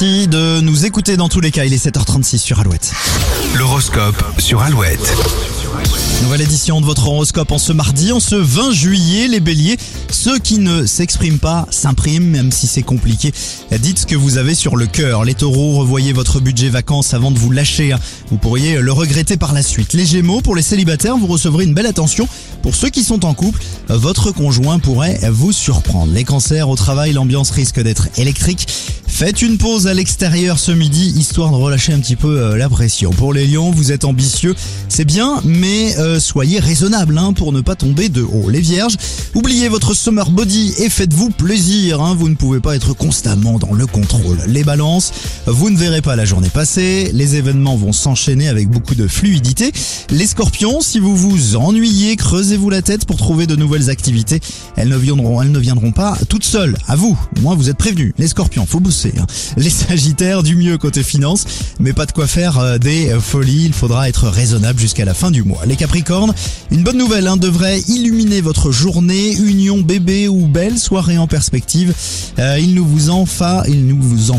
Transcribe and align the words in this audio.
Merci 0.00 0.26
de 0.26 0.60
nous 0.60 0.86
écouter 0.86 1.16
dans 1.16 1.28
tous 1.28 1.38
les 1.38 1.52
cas, 1.52 1.64
il 1.66 1.72
est 1.72 1.86
7h36 1.86 2.38
sur 2.38 2.58
Alouette. 2.58 2.92
L'horoscope 3.54 4.24
sur 4.38 4.60
Alouette. 4.60 5.14
Nouvelle 6.24 6.40
édition 6.40 6.80
de 6.80 6.84
votre 6.86 7.06
horoscope 7.06 7.52
en 7.52 7.58
ce 7.58 7.72
mardi, 7.72 8.10
en 8.10 8.18
ce 8.18 8.34
20 8.34 8.72
juillet, 8.72 9.28
les 9.28 9.38
béliers. 9.38 9.76
Ceux 10.10 10.40
qui 10.40 10.58
ne 10.58 10.84
s'expriment 10.84 11.38
pas 11.38 11.68
s'impriment, 11.70 12.26
même 12.28 12.50
si 12.50 12.66
c'est 12.66 12.82
compliqué. 12.82 13.32
Dites 13.78 14.00
ce 14.00 14.06
que 14.06 14.16
vous 14.16 14.36
avez 14.36 14.56
sur 14.56 14.74
le 14.74 14.86
cœur. 14.88 15.24
Les 15.24 15.34
taureaux, 15.34 15.78
revoyez 15.78 16.12
votre 16.12 16.40
budget 16.40 16.70
vacances 16.70 17.14
avant 17.14 17.30
de 17.30 17.38
vous 17.38 17.52
lâcher. 17.52 17.92
hein. 17.92 18.00
Vous 18.30 18.36
pourriez 18.36 18.80
le 18.80 18.90
regretter 18.92 19.36
par 19.36 19.52
la 19.52 19.62
suite. 19.62 19.92
Les 19.92 20.06
gémeaux, 20.06 20.40
pour 20.40 20.56
les 20.56 20.62
célibataires, 20.62 21.16
vous 21.16 21.28
recevrez 21.28 21.62
une 21.62 21.74
belle 21.74 21.86
attention. 21.86 22.26
Pour 22.62 22.74
ceux 22.74 22.90
qui 22.90 23.04
sont 23.04 23.24
en 23.24 23.34
couple, 23.34 23.62
votre 23.88 24.32
conjoint 24.32 24.80
pourrait 24.80 25.20
vous 25.30 25.52
surprendre. 25.52 26.12
Les 26.12 26.24
cancers, 26.24 26.68
au 26.68 26.74
travail, 26.74 27.12
l'ambiance 27.12 27.52
risque 27.52 27.80
d'être 27.80 28.08
électrique. 28.16 28.66
Faites 29.14 29.42
une 29.42 29.58
pause 29.58 29.86
à 29.86 29.94
l'extérieur 29.94 30.58
ce 30.58 30.72
midi, 30.72 31.14
histoire 31.16 31.52
de 31.52 31.54
relâcher 31.54 31.92
un 31.92 32.00
petit 32.00 32.16
peu 32.16 32.36
euh, 32.36 32.56
la 32.56 32.68
pression. 32.68 33.10
Pour 33.10 33.32
les 33.32 33.46
lions, 33.46 33.70
vous 33.70 33.92
êtes 33.92 34.04
ambitieux, 34.04 34.56
c'est 34.88 35.04
bien, 35.04 35.40
mais 35.44 35.96
euh, 35.98 36.18
soyez 36.18 36.58
raisonnable 36.58 37.16
hein, 37.16 37.32
pour 37.32 37.52
ne 37.52 37.60
pas 37.60 37.76
tomber 37.76 38.08
de 38.08 38.22
haut. 38.22 38.50
Les 38.50 38.60
vierges, 38.60 38.96
oubliez 39.32 39.68
votre 39.68 39.94
summer 39.94 40.28
body 40.30 40.74
et 40.78 40.90
faites-vous 40.90 41.30
plaisir. 41.30 42.00
hein, 42.00 42.16
vous 42.18 42.28
ne 42.28 42.34
pouvez 42.34 42.58
pas 42.58 42.74
être 42.74 42.92
constamment 42.92 43.60
dans 43.60 43.72
le 43.72 43.86
contrôle. 43.86 44.36
Les 44.48 44.64
balances, 44.64 45.12
vous 45.46 45.70
ne 45.70 45.76
verrez 45.76 46.02
pas 46.02 46.16
la 46.16 46.24
journée 46.24 46.50
passer, 46.50 47.12
les 47.14 47.36
événements 47.36 47.76
vont 47.76 47.92
s'enchaîner 47.92 48.48
avec 48.48 48.68
beaucoup 48.68 48.96
de 48.96 49.06
fluidité. 49.06 49.70
Les 50.10 50.26
scorpions, 50.26 50.80
si 50.80 50.98
vous 50.98 51.16
vous 51.16 51.54
ennuyez, 51.54 52.16
creusez-vous 52.16 52.68
la 52.68 52.82
tête 52.82 53.04
pour 53.06 53.18
trouver 53.18 53.46
de 53.46 53.54
nouvelles 53.54 53.90
activités. 53.90 54.40
Elles 54.74 54.88
ne 54.88 54.96
viendront, 54.96 55.40
elles 55.40 55.52
ne 55.52 55.60
viendront 55.60 55.92
pas 55.92 56.18
toutes 56.28 56.44
seules. 56.44 56.76
À 56.88 56.96
vous, 56.96 57.16
au 57.38 57.40
moins 57.42 57.54
vous 57.54 57.70
êtes 57.70 57.78
prévenus. 57.78 58.12
Les 58.18 58.26
scorpions, 58.26 58.66
faut 58.66 58.80
bosser. 58.80 59.03
Hein. 59.18 59.26
Les 59.56 59.70
sagittaires, 59.70 60.42
du 60.42 60.56
mieux 60.56 60.78
côté 60.78 61.02
finance, 61.02 61.44
mais 61.80 61.92
pas 61.92 62.06
de 62.06 62.12
quoi 62.12 62.26
faire 62.26 62.58
euh, 62.58 62.78
des 62.78 63.14
folies. 63.20 63.64
Il 63.66 63.72
faudra 63.72 64.08
être 64.08 64.28
raisonnable 64.28 64.78
jusqu'à 64.80 65.04
la 65.04 65.14
fin 65.14 65.30
du 65.30 65.42
mois. 65.42 65.64
Les 65.66 65.76
capricornes, 65.76 66.34
une 66.70 66.82
bonne 66.82 66.98
nouvelle 66.98 67.26
hein, 67.26 67.36
devrait 67.36 67.80
illuminer 67.88 68.40
votre 68.40 68.70
journée. 68.70 69.32
Union 69.32 69.78
bébé 69.78 70.28
ou 70.28 70.46
belle 70.46 70.78
soirée 70.78 71.18
en 71.18 71.26
perspective. 71.26 71.94
Euh, 72.38 72.58
il 72.60 72.74
ne 72.74 72.80
vous 72.80 73.10
en 73.10 73.26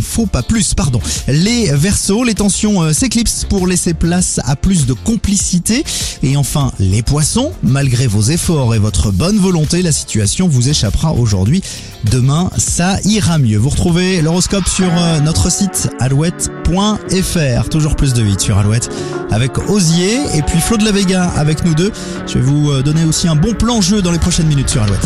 faut 0.02 0.26
pas 0.26 0.44
plus, 0.44 0.74
pardon. 0.74 1.00
Les 1.28 1.72
versos, 1.72 2.24
les 2.24 2.34
tensions 2.34 2.82
euh, 2.82 2.94
s'éclipsent 2.94 3.46
pour 3.46 3.68
laisser 3.68 3.94
place 3.94 4.40
à 4.46 4.56
plus 4.56 4.86
de 4.86 4.94
complicité. 4.94 5.84
Et 6.24 6.38
enfin, 6.38 6.72
les 6.80 7.04
poissons, 7.04 7.52
malgré 7.64 8.08
vos 8.08 8.22
efforts 8.22 8.76
et 8.76 8.80
votre 8.80 9.12
bonne 9.12 9.38
volonté, 9.38 9.82
la 9.82 9.92
situation 9.92 10.48
vous 10.48 10.70
échappera 10.70 11.14
aujourd'hui. 11.14 11.62
Demain, 12.12 12.50
ça 12.58 12.98
ira 13.04 13.38
mieux. 13.38 13.58
Vous 13.58 13.70
retrouvez 13.70 14.22
l'horoscope 14.22 14.68
sur 14.68 14.90
euh, 14.98 15.20
notre 15.22 15.52
site 15.52 15.90
alouette.fr. 16.00 17.70
Toujours 17.70 17.96
plus 17.96 18.14
de 18.14 18.22
vite 18.22 18.40
sur 18.40 18.58
Alouette 18.58 18.90
avec 19.32 19.58
Osier 19.70 20.20
et 20.36 20.42
puis 20.42 20.60
Flo 20.60 20.78
de 20.78 20.86
la 20.86 20.92
Vega 20.92 21.24
avec 21.36 21.66
nous 21.66 21.74
deux. 21.74 21.92
Je 22.28 22.36
vais 22.36 22.42
vous 22.42 22.72
euh, 22.72 22.84
donner 22.84 23.06
aussi 23.06 23.28
un 23.28 23.36
bon 23.36 23.54
plan 23.54 23.82
jeu 23.82 24.02
dans 24.02 24.12
les 24.12 24.20
prochaines 24.20 24.48
minutes 24.48 24.70
sur 24.70 24.84
Alouette. 24.84 25.06